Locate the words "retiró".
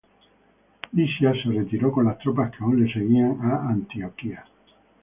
1.51-1.91